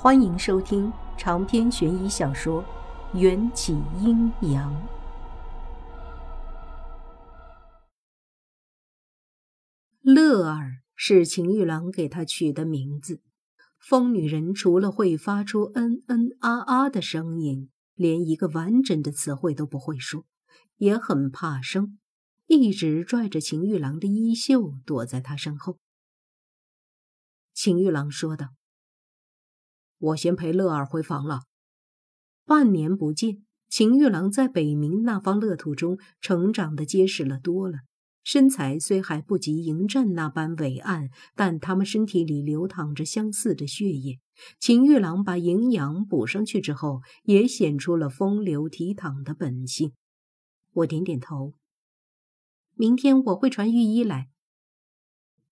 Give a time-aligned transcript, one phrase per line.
[0.00, 2.62] 欢迎收听长篇悬疑小说
[3.18, 4.72] 《缘起阴阳》。
[10.00, 13.20] 乐儿是秦玉郎给他取的名字。
[13.80, 20.24] 疯女人除了会发出嗯嗯啊啊的声音，连一个完整的词汇都不会说，
[20.76, 21.98] 也很怕生，
[22.46, 25.80] 一直拽着秦玉郎的衣袖，躲在他身后。
[27.52, 28.50] 秦玉郎说道。
[29.98, 31.42] 我先陪乐儿回房了。
[32.44, 37.80] 半年不见，秦玉郎在北冥那方乐土中成长的结实了多了。
[38.24, 44.18] 身材虽还不及迎战那般伟岸，但他们身体里流淌着相似的血液。
[44.60, 49.92] 秦玉郎把营养补上去之后，也显出了风流倜傥的本性。
[50.72, 51.54] 我点点头。
[52.74, 54.28] 明天我会传御医来。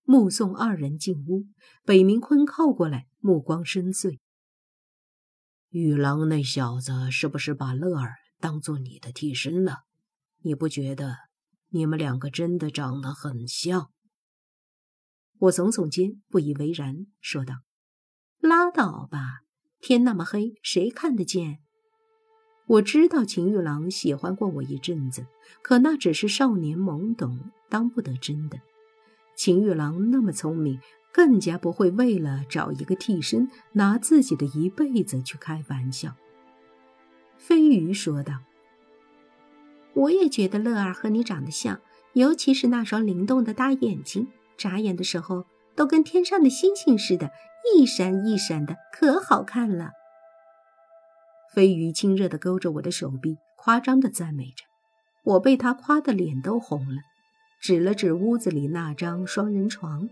[0.04, 1.46] 目送二人进屋，
[1.84, 4.18] 北冥坤靠过来，目光深邃。
[5.78, 9.80] 玉郎那小子是不是把乐儿当做你的替身了？
[10.40, 11.16] 你不觉得
[11.68, 13.90] 你们两个真的长得很像？
[15.38, 17.56] 我耸耸肩，不以为然，说道
[18.40, 19.40] ：“拉倒吧，
[19.78, 21.58] 天那么黑，谁看得见？”
[22.68, 25.26] 我知道秦玉郎喜欢过我一阵子，
[25.60, 28.58] 可那只是少年懵懂，当不得真的。
[29.36, 30.80] 秦玉郎那么聪明。
[31.16, 36.14] 更加不会为了找一个替身，拿自己的一辈子去开玩笑。
[37.38, 38.40] 飞鱼说道
[39.96, 41.80] ：“我也觉得乐儿和你长得像，
[42.12, 44.28] 尤其是那双灵动的大眼睛，
[44.58, 47.30] 眨眼的时候都跟天上的星星似的，
[47.74, 49.92] 一闪一闪的，可好看了。”
[51.54, 54.66] 飞鱼亲热地勾着我的手臂，夸张地赞美着。
[55.24, 57.00] 我被他夸得脸都红了，
[57.58, 60.10] 指了指屋子里那张双人床。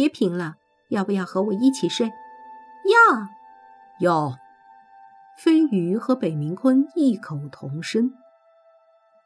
[0.00, 0.56] 别贫了，
[0.88, 2.06] 要不要和我一起睡？
[2.06, 3.28] 要，
[4.00, 4.34] 要。
[5.36, 8.10] 飞鱼和北冥坤异口同声。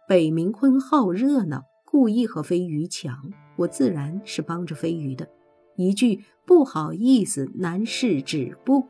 [0.08, 5.28] 北冥坤好热闹，故意和飞鱼抢，我自然是帮着飞鱼的。
[5.76, 8.88] 一句不好意思，男士止步，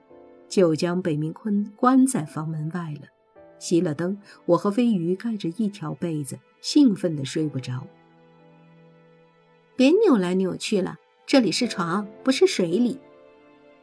[0.48, 3.08] 就将北冥坤关在房门外了。
[3.60, 7.86] 熄了灯，我和飞鱼盖着一条被子，兴奋的睡不着。
[9.76, 10.96] 别扭来扭去了。
[11.26, 13.00] 这里是床，不是水里。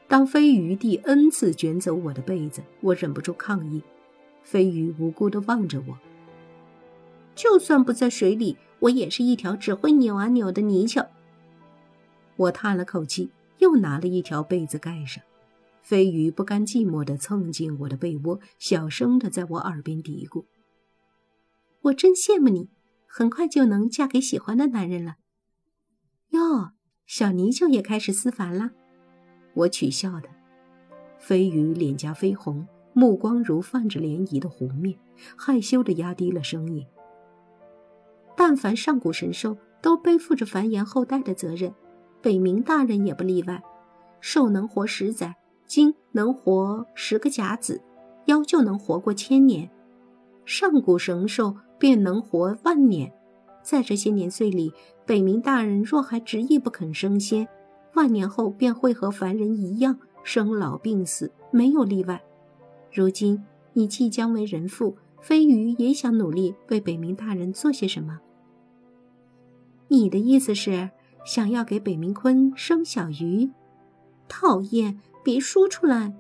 [0.07, 3.81] 当飞鱼第 n 次卷走我的被子，我忍不住抗议。
[4.43, 5.97] 飞鱼无辜地望着我。
[7.33, 11.09] 就算不在水里，我也是一条只会扭啊扭的泥鳅。
[12.35, 15.23] 我叹了口气，又拿了一条被子盖上。
[15.81, 20.45] 飞鱼不甘寂寞地蹭进我的被窝，小声地在我耳边嘀咕
[21.81, 22.69] ：“我真羡慕你，
[23.07, 25.15] 很快就能嫁给喜欢的男人了。”
[26.29, 26.73] 哟。
[27.11, 28.71] 小泥鳅也开始思凡了，
[29.53, 30.29] 我取笑他。
[31.19, 34.97] 飞鱼脸颊绯红，目光如泛着涟漪的湖面，
[35.35, 36.87] 害羞地压低了声音。
[38.37, 41.75] 但凡上古神兽都背负着繁衍后代的责任，
[42.21, 43.61] 北冥大人也不例外。
[44.21, 45.35] 兽能活十载，
[45.65, 47.81] 精能活十个甲子，
[48.27, 49.69] 妖就能活过千年，
[50.45, 53.11] 上古神兽便能活万年。
[53.61, 54.73] 在这些年岁里，
[55.11, 57.45] 北冥大人若还执意不肯升仙，
[57.95, 62.23] 万年后便会和凡人一样生老病死，没有例外。
[62.93, 68.21] 如今你即将为人父，飞鱼也想努力为北冥大人做些什么。
[69.89, 70.89] 你的意思是
[71.25, 73.51] 想要给北冥坤生小鱼？
[74.29, 76.13] 讨厌，别说出来！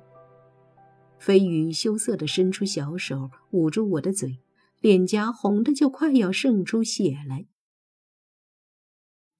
[1.17, 4.39] 飞鱼羞涩地伸出小手捂住我的嘴。
[4.81, 7.45] 脸颊红的就快要渗出血来。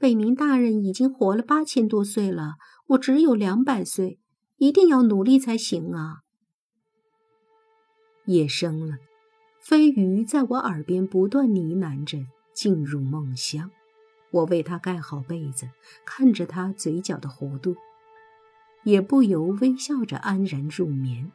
[0.01, 2.55] 北冥大人已经活了八千多岁了，
[2.87, 4.17] 我只有两百岁，
[4.57, 6.21] 一定要努力才行啊！
[8.25, 8.97] 夜深了，
[9.59, 13.69] 飞鱼在我耳边不断呢喃着，进入梦乡。
[14.31, 15.69] 我为他盖好被子，
[16.03, 17.75] 看着他嘴角的弧度，
[18.83, 21.31] 也不由微笑着安然入眠。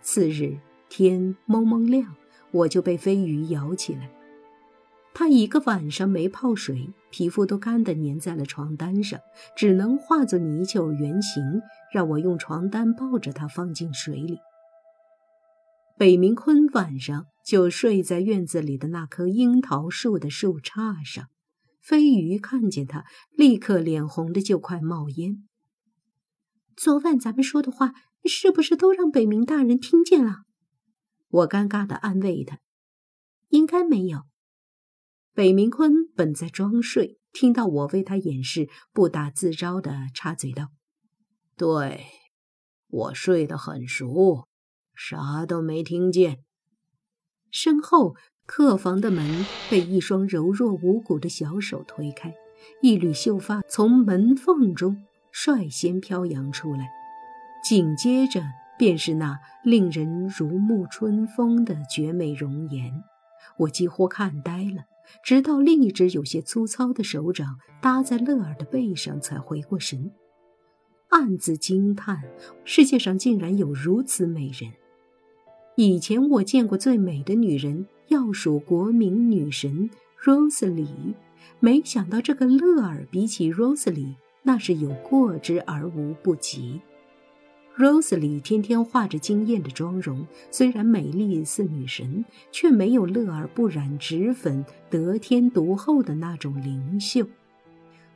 [0.00, 0.56] 次日
[0.88, 2.14] 天蒙蒙亮。
[2.52, 4.10] 我就被飞鱼咬起来，
[5.14, 9.20] 他一个晚上没泡水，皮肤都干得粘在了床单上，
[9.54, 11.42] 只能化作泥鳅原形，
[11.92, 14.38] 让我用床单抱着他放进水里。
[15.98, 21.28] 北冥坤晚上就睡在院子里的那棵樱桃树的树杈上，
[21.80, 23.04] 飞鱼看见他，
[23.36, 25.46] 立刻脸红的就快冒烟。
[26.74, 27.92] 昨晚咱们说的话，
[28.24, 30.44] 是不是都让北冥大人听见了？
[31.28, 32.58] 我尴尬的安慰他
[33.50, 34.22] ：“应该没有。”
[35.34, 40.68] 北冥坤本在装睡，听到我为他掩饰，不打自招的插嘴道
[41.56, 42.04] ：“对，
[42.88, 44.46] 我睡得很熟，
[44.94, 46.40] 啥都没听见。
[47.50, 48.14] 身后
[48.44, 52.34] 客房的门被一双柔弱无骨的小手推开，
[52.82, 56.90] 一缕秀发从门缝中率先飘扬出来，
[57.64, 58.42] 紧接着
[58.78, 63.02] 便是那令人如沐春风的绝美容颜。
[63.56, 64.84] 我几乎看呆了，
[65.24, 70.10] 直到另一只有些粗糙的手掌搭在乐儿的背上，才回过神。
[71.08, 72.22] 暗自惊叹，
[72.64, 74.72] 世界上竟然有如此美人。
[75.76, 79.90] 以前我见过最美的女人，要数国民女神
[80.22, 81.14] Rosely，
[81.60, 86.80] 没想到这个乐儿比起 Rosely，那是有过之而无不及。
[87.76, 97.26] Rosely 天天画着惊艳的妆容，虽然美丽似女神，却没有乐而不染脂粉、得天独厚的那种灵秀。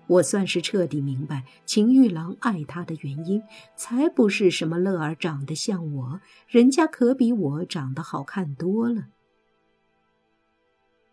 [0.09, 3.43] 我算是彻底明白秦玉郎爱她的原因，
[3.77, 9.07] 才不是什么乐儿长得像我，人家可比我长得好看多了。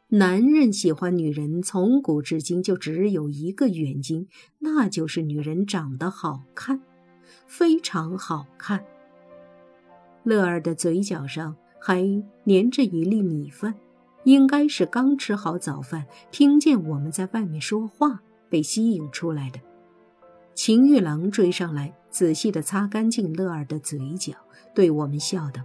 [0.10, 4.28] 男人喜欢女人，从古至今就只有一个原因，
[4.60, 6.82] 那就是女人长得好看，
[7.56, 8.84] 非常好看。
[10.24, 12.02] 乐儿的嘴角上还
[12.48, 13.76] 粘着一粒米饭，
[14.24, 18.24] 应该是刚吃好早饭，听见我们在外面说话。
[18.50, 19.60] 被吸引出来的
[20.56, 24.34] 秦玉郎追上来，仔细地擦干净乐儿的嘴角，
[24.74, 25.62] 对我们笑道：“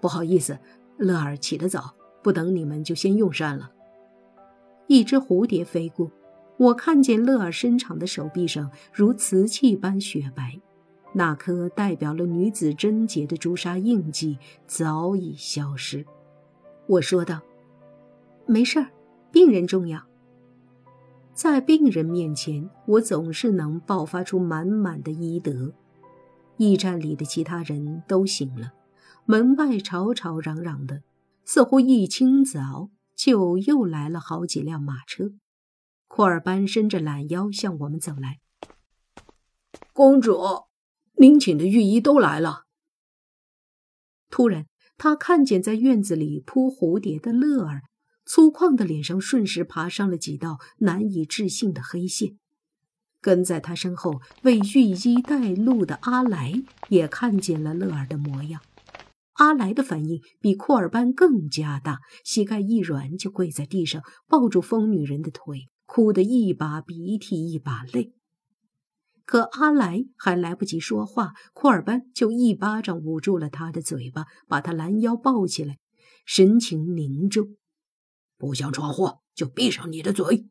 [0.00, 0.58] 不好意思，
[0.96, 1.92] 乐儿起得早，
[2.22, 3.72] 不等你们就先用膳了。”
[4.86, 6.08] 一只蝴蝶飞过，
[6.58, 10.60] 我看见乐儿伸长的手臂上如瓷器般雪白，
[11.12, 16.06] 那颗代表了女子贞洁的朱砂印记早已消失。
[16.86, 17.40] 我说道
[18.46, 18.90] ：“没事儿，
[19.30, 20.02] 病人重要。”
[21.34, 25.72] 在病人面前，我总是能爆发出满满的医德。
[26.58, 28.72] 驿站里的其他人都醒了，
[29.24, 31.02] 门外吵吵嚷嚷的，
[31.44, 35.32] 似乎一清早就又来了好几辆马车。
[36.14, 38.38] 库尔班伸着懒腰向我们走来。
[39.94, 40.36] 公主，
[41.16, 42.64] 您请的御医都来了。
[44.28, 44.66] 突然，
[44.98, 47.84] 他看见在院子里扑蝴蝶的乐儿。
[48.26, 52.36] 粗犷的脸上瞬时爬上了几道难以置信的黑线，
[53.22, 56.52] 跟在他身后为御医带路的阿来
[56.90, 58.60] 也看见了乐儿的模样。
[59.36, 68.14] 阿来的反应比库尔班更加大，膝盖一软就跪在地上，抱住疯女人的腿，哭得一把鼻涕一把泪。
[69.26, 75.76] 可阿来还来不及说话，库尔班就一巴掌捂住了他的嘴巴，把他拦腰抱起来，
[76.24, 77.58] 神情凝重。
[78.38, 80.46] 不想闯祸，就闭上你的嘴。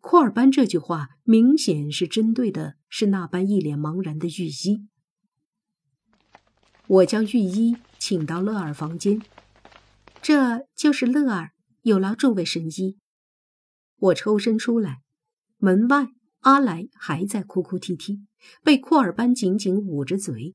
[0.00, 4.88] 库尔班这句话明显是针对的是那般一脸茫然的御医。
[6.86, 9.20] 我将御医请到乐儿房间，
[10.22, 11.50] 这就是乐儿，
[11.82, 12.96] 有劳诸位神医。
[14.00, 15.02] 我抽身出来，
[15.58, 16.08] 门外
[16.40, 18.26] 阿来还在哭哭啼啼，
[18.64, 20.54] 被库尔班紧紧捂着嘴，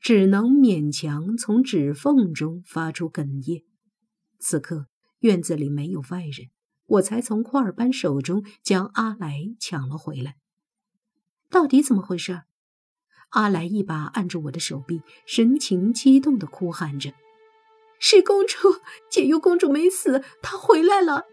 [0.00, 3.64] 只能勉强从指缝中发出哽咽。
[4.38, 4.86] 此刻。
[5.20, 6.50] 院子里没有外人，
[6.84, 10.36] 我才从库尔班手中将阿来抢了回来。
[11.48, 12.42] 到底怎么回事？
[13.30, 17.14] 阿来一把按住我的手臂，神情激动地哭喊着
[17.98, 18.56] ：“是公主，
[19.10, 21.24] 解忧公主没死，她回来了。”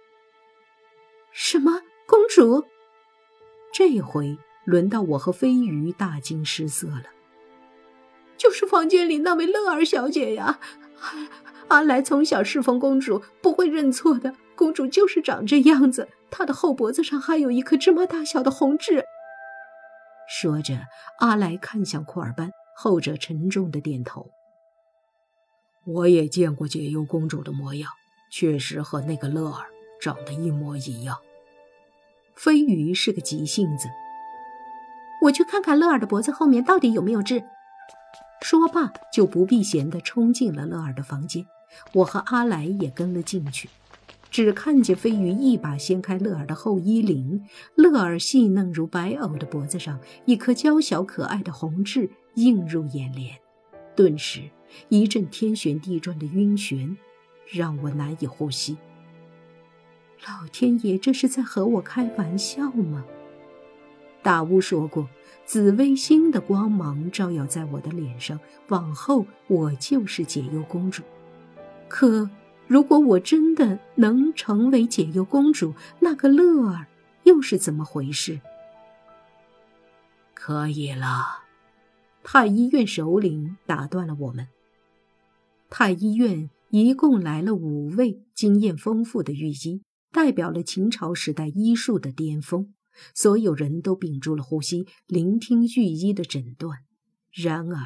[1.33, 2.63] 什么公主？
[3.73, 7.05] 这回轮到我和飞鱼大惊失色了。
[8.37, 10.59] 就是房间里那位乐儿小姐呀！
[11.69, 14.35] 阿来从小侍奉公主，不会认错的。
[14.55, 16.07] 公主就是长这样子。
[16.29, 19.03] 她的后脖子上还有一颗芝麻大小的红痣。
[20.29, 20.81] 说着，
[21.19, 24.29] 阿来看向库尔班，后者沉重的点头。
[25.85, 27.89] 我也见过解忧公主的模样，
[28.31, 29.67] 确实和那个乐儿
[30.03, 31.17] 长得一模一样。
[32.35, 33.87] 飞鱼是个急性子，
[35.21, 37.41] 我去看看乐儿的脖子后面到底有没有痣。
[38.41, 41.45] 说罢，就不避嫌地冲进了乐儿的房间。
[41.93, 43.69] 我和阿来也跟了进去，
[44.29, 47.45] 只看见飞鱼一把掀开乐儿的后衣领，
[47.75, 53.37] 乐儿细嫩如白藕的脖子上一颗娇小可爱的红痣映入眼帘，
[53.95, 54.41] 顿时
[54.89, 56.97] 一阵天旋地转的晕眩，
[57.49, 58.75] 让我难以呼吸。
[60.25, 63.03] 老天爷，这是在和我开玩笑吗？
[64.21, 65.09] 大巫说过，
[65.45, 68.39] 紫微星的光芒照耀在我的脸上，
[68.69, 71.03] 往后我就是解忧公主。
[71.89, 72.29] 可，
[72.67, 76.87] 如果我真的能成为解忧公主，那个乐儿
[77.23, 78.39] 又是怎么回事？
[80.33, 81.43] 可以了，
[82.23, 84.47] 太医院首领打断了我们。
[85.69, 89.81] 太医院一共来了五位经验丰富的御医，
[90.13, 92.73] 代表了秦朝时代医术的巅峰。
[93.15, 96.85] 所有人都屏住了呼吸，聆听御医的诊断。
[97.31, 97.83] 然而，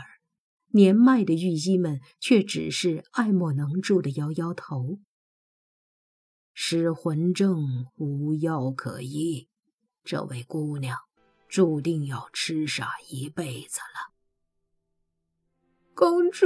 [0.72, 5.00] 年迈的御医们却只是爱莫能助的摇摇头。
[6.53, 9.48] 失魂症无药可医，
[10.03, 10.98] 这位姑娘
[11.48, 14.13] 注定要痴傻一辈子了。
[15.93, 16.46] 公主，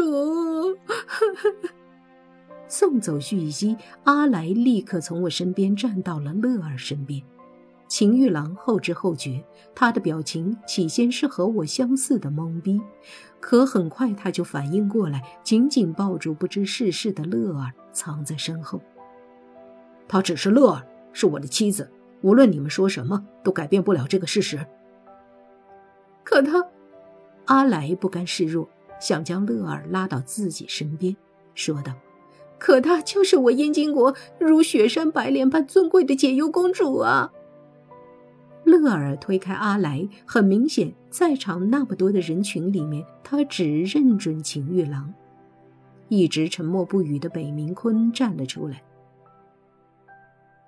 [2.71, 3.75] 送走御医，
[4.05, 7.21] 阿来立刻从我身边站到了乐儿身边。
[7.89, 9.43] 秦玉郎后知后觉，
[9.75, 12.79] 他的表情起先是和我相似的懵逼，
[13.41, 18.79] 可很快他就反应过来，紧紧抱住不知世事的乐儿，藏在身后。
[20.07, 24.65] 她只是乐儿，是我的妻子，无论你们说什么，都改变不了这个事实。
[26.23, 26.65] 可他，
[27.47, 31.13] 阿来不甘示弱，想将乐儿拉到自己身边，
[31.53, 31.93] 说道
[32.61, 37.33] ：“可她就是我燕京国如雪山白莲般尊贵的解忧公主啊！”
[38.63, 45.11] 乐儿推开阿来，很明显，在场那么多的人群里面，他只认准秦玉郎。
[46.07, 48.83] 一直沉默不语的北冥坤站了出来。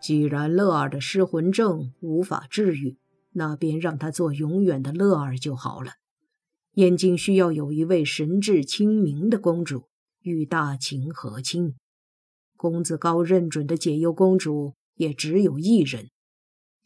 [0.02, 2.98] 既然乐儿的失魂症无法治愈，
[3.34, 5.92] 那便让他做永远的乐儿就好了。
[6.74, 9.84] 燕京需要有一位神智清明的公主，
[10.24, 11.76] 与大秦和亲。
[12.64, 16.12] 公子高认准的解忧公主也只有一人。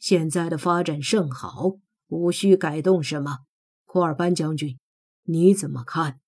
[0.00, 1.76] 现在的发展甚好，
[2.08, 3.42] 无需改动什么。
[3.84, 4.76] 库尔班将军，
[5.22, 6.18] 你怎么看？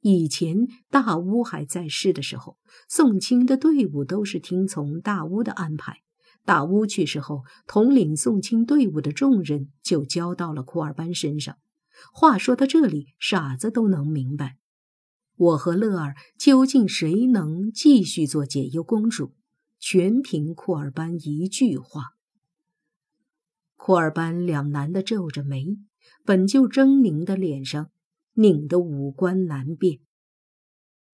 [0.00, 2.56] 以前大乌还在世的时候，
[2.88, 6.02] 宋清的队伍都是听从大乌的安排。
[6.44, 11.58] 大乌去世后，统领宋清队伍的重任就交到了库尔班身上。
[12.12, 14.58] 话说到这里，傻子都能明白，
[15.36, 19.34] 我和乐儿究竟谁能继续做解忧公主，
[19.78, 22.14] 全凭库尔班一句话。
[23.76, 25.76] 库尔班两难的皱着眉，
[26.24, 27.90] 本就狰狞的脸上
[28.34, 30.00] 拧得五官难辨。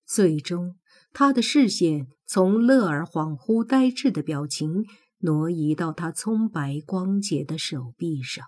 [0.07, 0.77] 最终，
[1.13, 4.85] 他的视线从乐儿恍惚呆滞的表情
[5.19, 8.47] 挪移到他葱白光洁的手臂上。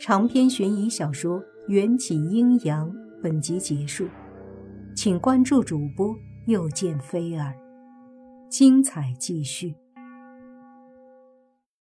[0.00, 2.90] 长篇悬疑小说《缘起阴阳》
[3.22, 4.08] 本集结束，
[4.96, 6.14] 请关注主播，
[6.46, 7.54] 又见菲儿，
[8.50, 9.72] 精彩继续。